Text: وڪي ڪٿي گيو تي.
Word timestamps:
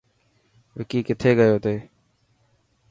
وڪي 0.77 0.99
ڪٿي 1.07 1.31
گيو 1.39 1.57
تي. 1.63 1.75